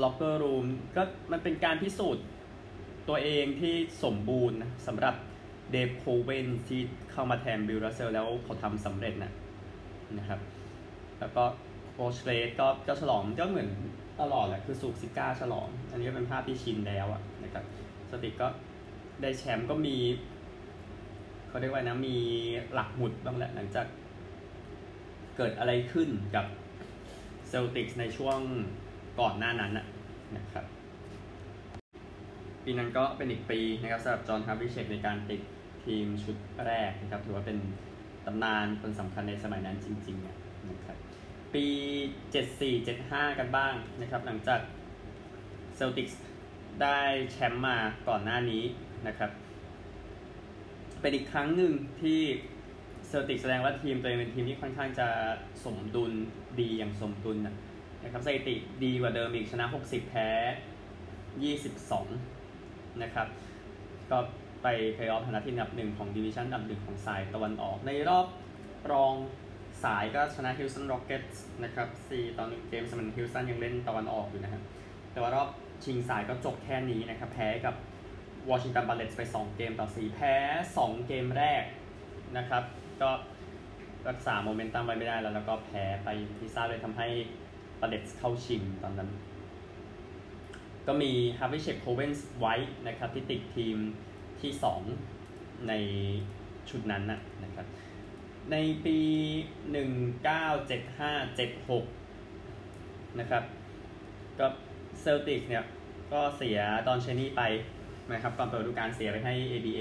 [0.01, 2.25] locker room ก็มันเป็นการพิสูจน์
[3.07, 5.15] ตัวเองที่สมบูรณ์สำหรับ
[5.71, 6.81] เดฟโคเวนส์ที่
[7.11, 9.31] เข้ามาแทนบิลรัสเซลแล้วเขาทำสำเร็จนะ
[10.17, 10.39] นะครับ
[11.19, 11.43] แล้วก็
[11.91, 13.69] โค้ชเรดก็ก็ฉลองก็เหมือน
[14.21, 17.63] ตลอดแหละคือสูบซิการ์ฉลอง อันนี้ก็เป็นภาพที่ชินแล้วอะนะครับ
[18.11, 18.47] เซลติกก็
[19.21, 19.97] ได้แชมป์ก็มี
[21.47, 22.17] เขาเรียกว่านะมี
[22.73, 23.87] หลักหมุดบ้างแหละหลังจาก
[25.37, 26.45] เกิดอะไรขึ้นกับ
[27.49, 28.39] เซลติกในช่วง
[29.19, 29.71] ก่อนหน้านั้น
[30.37, 30.65] นะครับ
[32.63, 35.41] ปีนั้นก็เป็นอีกปีนะครับสำหรับจอห์นฮาฟลิเช็กในการติด
[35.85, 37.57] ทีมชุดแรกนะครับถือว่าเป็น
[38.25, 40.27] ตำนานคนสำคัญในสมัยนั้นจริงๆ
[40.69, 40.97] นะครับ
[41.53, 41.65] ปี
[42.67, 44.59] 74-75 กันบ้างนะครับหลังจาก
[45.75, 46.21] เซลติกส์
[46.81, 46.99] ได้
[47.31, 48.63] แชมป์มาก่อนหน้านี้
[49.07, 49.31] นะครับ
[51.01, 52.21] เป็นอีกครั้งหนึ่งที่
[53.07, 55.07] เซลติกแสดงว่าทีมตัวเองเป็นทีมที่ค่อนข้างจะ
[55.65, 56.11] สมดุล
[56.59, 57.37] ดีอย่างสมดุล
[58.03, 60.29] นะครับสถิติดีกว่าเดิมอีกชนะ 60 แพ้
[62.01, 63.27] 22 นะครับ
[64.11, 64.17] ก็
[64.63, 68.27] ไปเพลย์ออฟฐานะที่อันดับหนึ่งของดิวิชั่นอันดับหนึ่งของสายตะวันออก ในรอบ
[68.91, 69.13] รอง
[69.83, 74.63] สายก็ชนะฮิวสตันร็อกเก็ตส์นะครับ4ต่อหนึ่งเกมสมัยนั้นฮิวสตันยังเล่นตะวันออกอยู่นะครับ
[75.11, 75.49] แต่ว่ารอบ
[75.83, 77.75] ชิงสายก็จบแค่นี้นะครับ แพ้กับ
[78.49, 80.33] วอชิงตันบัลเลตไป 2 เกมต่อ 4 แพ้
[80.75, 81.63] 2 เกมแรก
[82.37, 82.63] นะครับ
[83.01, 83.09] ก็
[84.09, 87.07] รักษาโมเมนตัมไว้ไม่ได้แล้ว แล้วก็แพ้ไปที่ทราบเลยทำให้
[87.81, 89.09] บัลเลตเข้าชิงตอนนั้น
[90.87, 92.55] ก็มีฮาฟลิเช็กโคเวนส์ไวท์
[92.87, 93.77] นะครับที่ติดทีม
[94.43, 94.53] ที่
[95.09, 95.73] 2 ใน
[96.69, 97.03] ชุดนั้น
[97.43, 97.65] นะครับ
[98.51, 98.97] ในปี
[101.77, 103.43] 1975-76 นะครับ
[104.39, 104.45] ก็
[105.01, 105.63] เซลติกเนี่ย
[106.13, 107.41] ก็เสียดอนเชนี่ไป
[108.13, 109.79] นะครับก่อนเปิดฤดูกาลเสียไปให้ ABA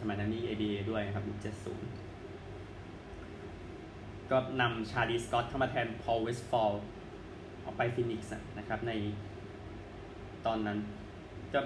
[0.00, 1.48] สมัยนั้นนี่ ABA ด้วยนะครับยุค70
[4.30, 6.72] ก็นำชาลีสกอตเข้ามาแทนพอลเวสต์ฟาล
[7.64, 8.92] ออกไปฟีนิกซ์นะครับใน
[10.46, 10.78] ตอนนั้น
[11.54, 11.60] ก็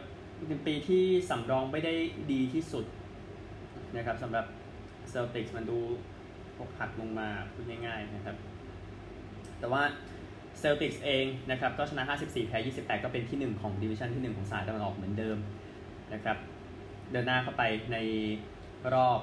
[0.46, 1.94] เป็นปีที่สำรองไม่ได้
[2.32, 2.84] ดีที่สุด
[3.96, 4.46] นะครับสำหรับ
[5.10, 5.78] เซลติกส์มันดู
[6.56, 8.36] พกหักลงมาพูดง่ายๆนะครับ
[9.58, 9.82] แต่ว่า
[10.58, 15.38] เซลติกส์เองนะครับก็ชนะ 54 แพ้ 28 ก็เป็นที่ 1 ของดิวิชั่นที่ 1 ของสายตะวันออกเหมือนเดิม
[16.12, 16.36] นะครับ
[17.12, 17.96] เดินหน้าเข้าไปใน
[18.94, 19.20] รอบ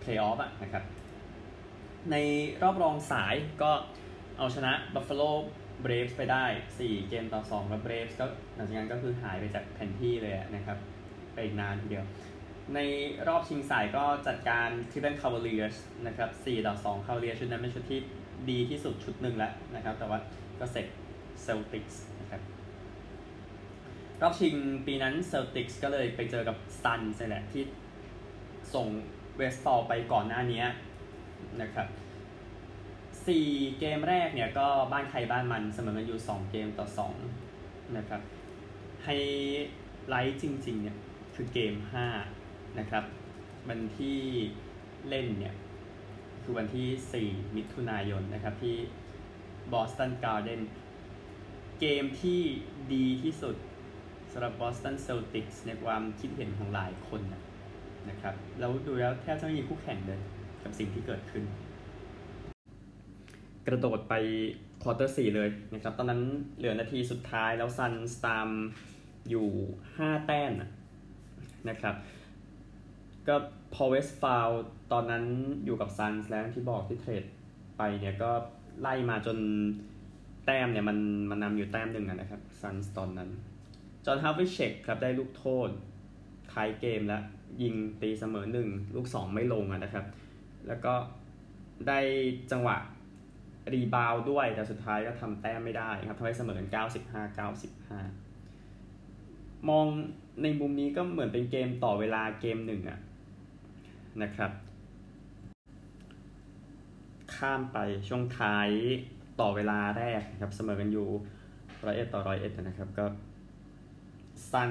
[0.00, 0.84] เพลย์ออฟอะนะครับ
[2.10, 2.16] ใน
[2.62, 3.72] รอบรองสายก็
[4.38, 5.22] เอาชนะบัฟฟาโล
[5.76, 6.44] Buffalo Braves ไปได้
[6.78, 10.78] 4 เกมต่อ 2 แล้ว Braves ก็หลังจากนั้นก็คือหายไปจากแผนที่เลยนะครับ
[11.32, 12.04] ไปอีกนานทีเดียว
[12.74, 12.80] ใน
[13.28, 18.00] รอบชิงสายก็จัดการ Cleveland Cavaliers นะครับ 4 ต่อ2 Cavaliers ชุดนั้นเป็นชุดที่
[18.50, 20.18] ดีที่สุดชุดหนึ่งแล้วนะครับ แต่ว่า
[20.60, 20.86] ก็เสร็จ
[21.46, 22.40] Celtics นะครับ
[24.22, 24.54] รอบชิง
[24.86, 27.62] ปีนั้น Celtics ก็เลยไปเจอกับ Suns นี่แหละที่
[28.74, 28.86] ส่ง
[29.36, 30.64] เวสต์ฟอลไปก่อนหน้านี้
[31.62, 31.86] นะครับ
[33.26, 33.46] สี่
[33.80, 37.14] เกมแรกเนี่ยก็บ้านใครบ้านมันเสมอกันอยู่สองเกมต่อสอง
[37.96, 38.20] นะครับ
[39.04, 39.08] ไฮ
[40.08, 40.96] ไลท์จริงๆเนี่ย
[41.34, 42.06] คือเกมห้า
[42.78, 43.04] นะครับ
[43.68, 44.18] วันที่
[45.08, 45.54] เล่นเนี่ย
[46.42, 48.76] คือวันที่ 4 มิถุนายนนะครับที่
[49.72, 50.62] บอสตันการ์เดน
[51.80, 52.40] เกมที่
[52.92, 53.56] ดีที่สุด
[54.32, 57.20] สำหรับบอสตันเซลติกส์ในความคิดเห็นของหลายคน
[58.08, 60.20] นะครับ แล้วดูแล้วแทบจะไม่มีคู่แข่งเลย
[60.62, 61.44] กับสิ่งที่เกิดขึ้น
[63.66, 64.14] กระโดดไป
[64.82, 66.22] ควอเตอร์สี่เลยนะครับ ตอนนั้น
[66.58, 68.48] เหลือนาทีสุดท้ายแล้วซันสตาม
[69.30, 69.48] อยู่
[69.86, 70.52] 5 แต้ม
[71.68, 71.94] นะครับ
[73.28, 73.36] ก็
[73.74, 74.48] พอเวสฟาว
[74.92, 75.24] ตอนนั้น
[75.64, 77.24] อยู่กับซันแล้วที่บอกที่เทรด
[77.78, 78.30] ไปเนี่ยก็
[78.80, 79.38] ไล่มาจน
[80.46, 80.98] แต้มเนี่ยมัน
[81.30, 83.30] มันนำอยู่แต้มหนึ่งนะครับซันตอนนั้น
[84.04, 85.68] จอห์นฮาวิเชกครับได้ลูกโทษ
[86.52, 87.22] ท้ายเกมแล้ว
[87.62, 90.04] ยิงตีเสมอหนึ่งลูกสองไม่ลงนะครับ
[90.66, 90.94] แล้วก็
[91.88, 91.98] ได้
[92.52, 92.76] จังหวะ
[93.72, 99.86] รีบาวด้วยแต่สุดท้ายก็ทำแต้มไม่ได้ครับทำให้เสมอกัน95 95 มอง
[100.42, 102.98] ในมุมนี้ก็เหมือนเป็นเกมต่อเวลาเกมหนึ่งอะ
[104.22, 104.50] นะครับ
[107.34, 108.68] ข้ามไปช่วงท้าย
[109.40, 111.08] ต่อเวลาแรกครับเสมอกันอยู่
[111.84, 113.04] ร้อยเอ็ดต่อร้อยเอ็ดนะครับก็
[114.50, 114.70] ซัน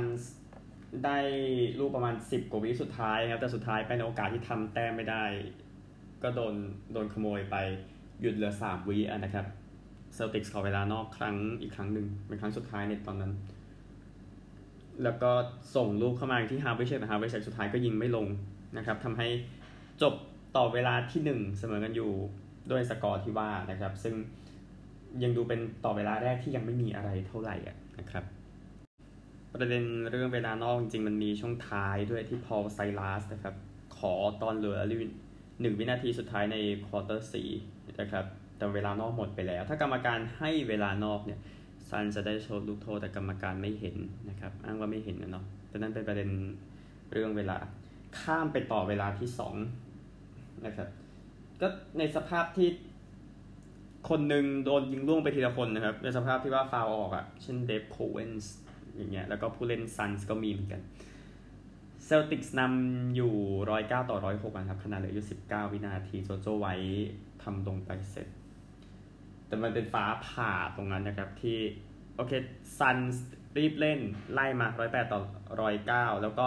[1.05, 1.17] ได้
[1.79, 5.23] ลูกประมาณ 10 กว่าวิสุดท้ายครับแต่สุดท้ายเป็นโอกาสที่ทำแต้มไม่ได้
[6.23, 6.55] ก็โดน
[6.93, 7.55] โดนขโมยไป
[8.21, 9.45] หยุดเหลือ 3วินะครับ
[10.13, 13.33] เซลติกส์ขอเวลานอกครั้งอีกครั้งหนึ่งเป็นครั้งสุดท้ายในตอนนั้น
[15.03, 15.31] แล้วก็
[15.75, 18.27] ส่งลูกเข้ามาที่ฮาฟลิเช็กนะฮาฟลิเช็กสุดท้ายก็ยิงไม่ลง
[18.77, 19.27] นะครับทำให้
[20.01, 20.13] จบ
[20.55, 22.11] ต่อเวลาที่ 1 เสมอกันอยู่
[22.71, 24.15] ด้วยสกอร์ที่ว่านะครับ ซึ่ง
[25.23, 27.55] ยังดูเป็นต่อเวลาแรกที่ยังไม่มีอะไรเท่าไหร่
[27.99, 28.25] นะครับ
[29.51, 33.55] ประเด็นเรื่องเวลานอกจริงๆ มันมีช่วงท้ายด้วยที่พอลไซลัสนะครับ
[33.97, 34.79] ขอตอนเหลือ
[35.61, 37.49] หนึ่งวินาทีสุดท้ายในควอเตอร์สี่
[37.99, 38.25] นะครับ
[38.57, 41.39] แต่เวลานอกหมดไปแล้ว ถ้ากรรมการให้เวลานอกเนี่ย
[41.89, 43.95] ซันจะได้ชู้ตลูกโทษแต่กรรมการไม่เห็น
[44.29, 46.29] นะครับอ้างว่าไม่เห็นนะเนาะแต่นั่นเป็นประเด็น
[47.11, 47.57] เรื่องเวลา
[48.19, 49.55] ข้ามไปต่อเวลาที่สอง
[50.65, 50.87] นะครับ
[51.61, 52.69] ก็ในสภาพที่
[54.09, 58.53] คนหนึ่งโดนยิงร่วงไปทีละคนนะครับในสภาพที่ว่าฟาวล์ออกอะ่ะเช่นเดฟโคเวนส์
[58.95, 60.81] อย่างเงี้ยแล้วก็ผู้เล่นซันส์ก็มีเหมือนกัน
[62.05, 63.33] เซลติกส์นำอยู่
[63.69, 66.75] ร้อยเก้าต่อร้อยหกนะครับขนาดเหลืออยู่สิบเก้าวินาที โจโจไวท์
[67.43, 68.27] ทำลงไปเสร็จ
[69.47, 71.57] แต่มันเป็นฟ้าผ่าตรงนั้นนะครับที่
[72.15, 72.31] โอเค
[72.79, 72.97] ซัน
[73.57, 73.99] รีบเล่น
[74.33, 75.21] ไล่มาร้อยแปดต่อ
[75.61, 76.45] ร้อยเก้าแล้วก็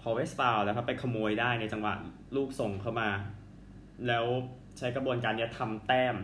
[0.00, 1.94] พอลเวสต์ฟอลแล้วครับไปขโมยได้ในจังหวะ
[2.36, 3.08] ลูกส่งเข้ามา
[4.06, 4.26] แล้ว
[4.78, 6.16] ใช้กระบวนการนี้ทำแต้ม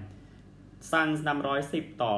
[0.90, 2.14] ซันนำร้อยสิบต่อ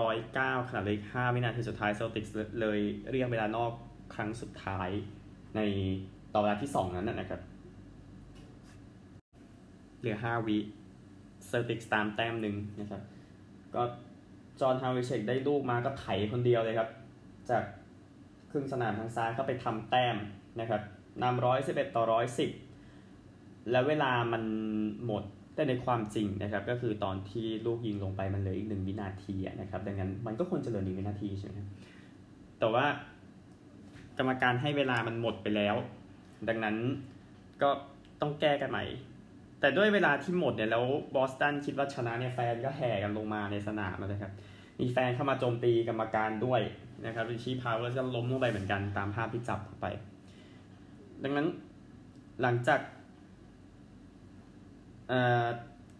[0.00, 2.80] ร้อยเก้าขณะเหลือห้าวินาทีสุดท้ายเซลติกส์เลย
[3.12, 3.72] เรียกเวลานอก
[4.14, 4.90] ครั้งสุดท้าย
[5.56, 5.60] ใน
[6.32, 7.40] ต่อเวลาที่สองนั้นนะครับ
[10.00, 10.58] เหลือห้าวิ
[11.46, 13.02] เซลติกตามแต้มหนึ่งนะครับ
[13.74, 13.82] ก็
[14.60, 16.88] จอห์นฮาวิเชกได้ลูกมาก็ไถคนเดียวเลยครับ
[17.50, 17.62] จาก
[18.50, 20.16] ครึ่งสนามทางซ้ายเข้าไปทำแต้ม
[20.60, 20.82] นะครับ
[21.22, 22.50] นำร้อยสิบเอ็ดต่อร้อยสิบ
[23.70, 24.42] แล้วเวลามัน
[25.06, 25.22] หมด
[25.54, 31.58] แต่ในความจริงนะครับ ก็คือตอนที่ลูกยิงลงไปมันเหลืออีกหนึ่งวินาทีนะครับ ดังนั้นมันก็ควรจะเหลือหนึ่งวินาทีใช่ไหม
[32.58, 32.84] แต่ว่า
[34.18, 35.76] กรรมการให้เวลามันหมดไปแล้ว
[36.48, 36.76] ดังนั้น
[37.62, 37.70] ก็
[38.20, 38.84] ต้องแก้กันใหม่
[39.60, 44.32] แต่ด้วยเวลาที่หมดเนี่ยแล้วบอสตันคิดว่าชนะเนี่ยแฟนก็แห่กันลงมาในสนามนะครับ
[44.80, 46.60] มีแฟนเข้ามาโจมตีกรรมการด้วย
[47.06, 49.86] นะครับริชี่พาวเวอร์ก็ล้มลงไปเหมือนกันตามภาพที่จับไป
[51.22, 51.46] ดังนั้น
[52.42, 52.80] หลังจาก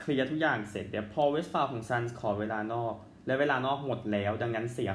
[0.00, 2.94] เคลียร์ทุกอย่างเสร็จเดี๋ยวพอเวสฟาของซันขอเวลานอก
[3.26, 4.92] และเวลานอกหมดแล้ว ดังนั้นเสีย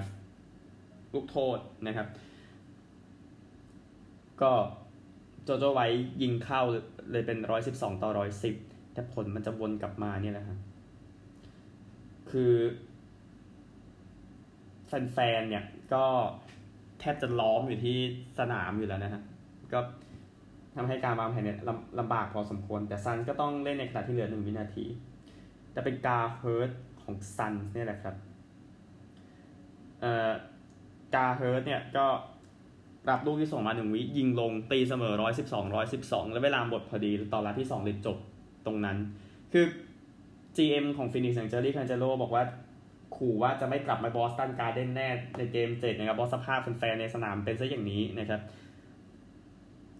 [1.13, 1.57] ลูกโทษ
[1.87, 2.07] นะครับ
[4.43, 4.51] ก็
[5.43, 5.87] โจโจไว้
[6.21, 6.61] ยิงเข้า
[7.11, 8.55] เลยเป็นร้อยสิบสองต่อร้อยสิบ
[8.93, 10.59] แต่ผลมันจะวนกลับมาเนี่ยแหละครับ
[12.31, 12.53] คือ
[14.87, 16.05] แฟนๆเนี่ยก็
[16.99, 17.97] แทบจะล้อมอยู่ที่
[18.39, 19.21] สนามอยู่แล้วนะฮะ
[19.73, 19.79] ก็
[20.75, 21.59] ทำให้การวางแผนเนี่ย
[21.99, 24.85] ลำบากพอสมควร แต่ซันก็ต้องเล่นในขณะที่เหลือหนึ่งวินาที
[25.71, 28.15] แต่เป็นกาเฮิร์ตของซันเนี่ยแหละครับ
[30.01, 30.31] เอ่อ
[31.15, 32.05] กาเฮิร์ตเนี่ยก็
[33.09, 38.17] รับลูกที่ส่งมาหนึ่งวิยิงลงตีเสมอร้อยสิบสองร้อยสิบสองแล้วเวลาหมดพอดีตอนละที่สองเลยจบ
[38.65, 38.97] ตรงนั้น
[39.51, 39.65] คือ
[40.55, 42.43] GM ของฟีนิกซ์อย่างเจอรี่โคลันเจโลบอกว่า
[43.15, 48.41] ขู่ว่าจะไม่กลับมาบอสตันการ์เด้นแน่ในเกมเจ็ดนะครับเพราะสภาพแฟนในสนามเป็นซะอย่างนี้นะครับ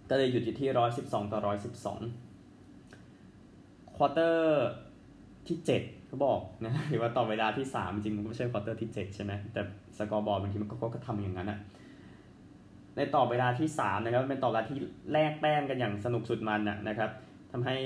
[0.10, 2.00] ก็เลยหยุดอยู่ที่ร้อยสิบสองต่อร้อยสิบสอง
[3.96, 4.66] ควอเตอร์
[5.48, 9.62] ที่เจ็ดเขาบอกนะหรือว่าต่อเวลาที่สามจริงมันไม่ใช่ควอเตอร์ที่เจ็ดใช่ไหมแต่
[9.98, 11.60] สกอร์บอร์ดบางทีมันก็ก็ทำอย่างนั้นอะ
[12.97, 14.77] ในต่อเวลาที่สามนะครับเป็นต่อเวลาที่
[15.12, 17.10] แลกแต้มกันอย่างสนุกสุดมันนะครับ
[17.51, 17.77] ทำให้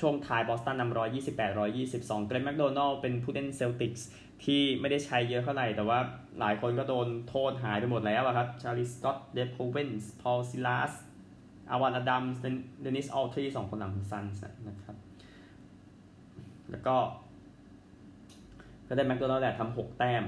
[0.00, 4.08] ช่วงท้ายบอสตันนำร้อยยี่สิบแปดร้อยยี่สิบสองเกล็นแมคโดนัลด์เป็นผู้เล่นเซลติกส์
[4.44, 5.98] ที่ไม่ได้ใช้เยอะเท่าไหร่ แต่ว่า
[6.40, 10.92] หลายคนก็โดนโทษหายไปหมดแล้วครับ ชาร์ลีสกอตต์เดฟโคเวนส์ พอลไซลัส
[11.70, 12.24] อัลวานอดัมส์
[12.82, 14.96] เดนิสออลทรีสองคนหลังของซันส์นะครับ
[16.70, 16.96] แล้วก็
[18.88, 20.24] ก็ได้แมคโดนัลแหละทำหกแต้ม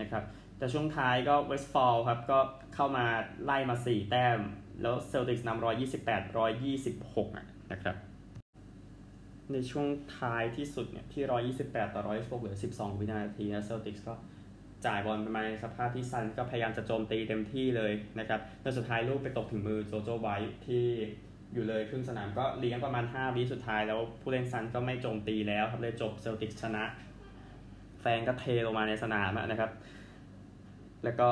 [0.00, 0.22] นะครับ
[0.58, 2.38] แต่ช่วงท้ายก็เวสต์ฟอลครับ ก็
[2.74, 3.06] เข้ามา
[3.44, 4.38] ไล่มา 4 แต้ม
[4.82, 5.62] แล้วเซลติกส์นำ
[5.96, 6.22] 128
[7.04, 7.96] 126นะครับ
[9.52, 9.86] ในช่วง
[10.18, 11.22] ท้ายที่สุดเนี่ย ที่
[11.64, 14.14] 128ต่อ126เหลือ12วินาทีนะเซลติกส์ก็
[14.86, 20.84] จ่ายบอลไปมาในสภาพที่ซันก็พยายามจะโจมตีเต็มที่เลยนะครับแต่สุดท้ายลูกไปตกถึงมือโจโจไวท์ที่
[21.52, 26.84] อยู่เลยครึ่งสนามก็เลี้ยงประมาณ 5 วิสุดท้ายแล้วผู้เล่นซันก็ไม่โจมตีแล้วครับเลยจบเซลติกชนะ
[28.00, 29.70] แฟนก็เทลงมาในสนามนะครับ
[31.04, 31.28] แล้วก็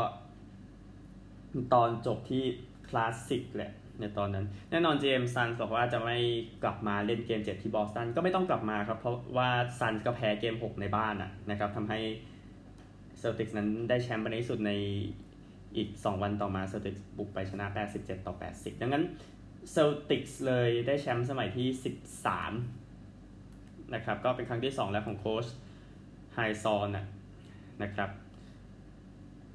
[1.72, 2.42] ตอนจบที่
[2.88, 6.16] คลาสสิกแหละในตอนนั้น แน่นอน GM ซันบอกว่าจะไม่
[6.62, 9.48] กลับมาเล่นเกม7ที่บอสตันก็ไม่ต้องกลับมาครับ เพราะว่า
[9.78, 11.14] ซันก็แพ้เกม 6 ในบ้าน
[11.50, 12.00] นะครับทำให้
[13.18, 14.72] เซลติกนั้นได้แชมป์ไปในที่สุดใน
[15.76, 19.04] อีก 2 วันต่อมาเซลติกบุกไปชนะ 87 ต่อ 80 ดังนั้น
[19.72, 21.68] เซลติกเลยได้แชมป์สมัยที่
[22.80, 25.46] 13 นะครับ ก็เป็นครั้งที่ 2 แล้วของโค้ช
[26.34, 26.88] ไฮน์ซอห์น
[27.82, 28.10] นะครับ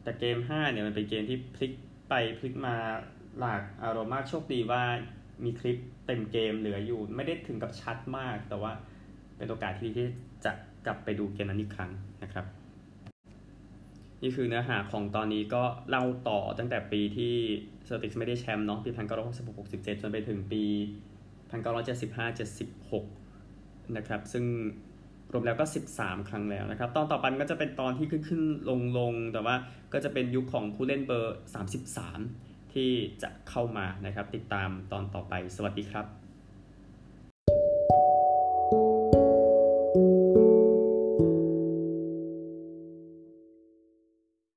[0.09, 1.71] แต่เกม 5 เนี่ยมันเป็นเกมที่พลิก
[2.09, 2.75] ไปพลิกมา
[3.39, 4.83] หลากอารมณ์มากโชคดีว่า
[5.43, 8.71] มีคลิปเต็มเกมเหลืออยู่ ไม่ได้ถึงกับชัดมาก แต่ว่า
[9.37, 10.07] เป็นโอกาสที่ที่
[10.45, 10.51] จะ
[10.85, 11.91] กลับไปดูเกมนั้นอีกครั้ง
[12.23, 12.45] นะครับ
[14.21, 17.35] นี่คือเนื้อหาของตอนนี้ก็เล่าต่อตั้งแต่ปีที่
[17.85, 18.89] เซอร์ติกไม่ได้แชมป์เนาะปี
[19.25, 20.63] 1966 67จนไปถึงปี
[21.49, 22.37] 1975
[23.09, 24.45] 76นะครับ ซึ่ง
[25.31, 25.65] รวมแล้วก็
[25.97, 29.55] 13 ครั้งแล้วนะครับ ตอนต่อไปก็จะเป็นตอนที่ขึ้นขึ้นลงลงแต่ว่า
[29.93, 31.37] ก็จะเป็นยุคของผู้เล่นเบอร์
[32.03, 36.28] 33 ที่จะเข้ามานะครับ ติดตามตอนต่อไป สวัสดีครับ